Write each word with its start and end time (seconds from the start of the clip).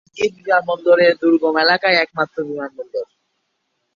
গিলগিত 0.17 0.37
বিমানবন্দর 0.37 0.97
এই 1.05 1.13
দুর্গম 1.21 1.55
এলাকার 1.63 1.93
একমাত্র 2.03 2.37
বিমানবন্দর। 2.47 3.05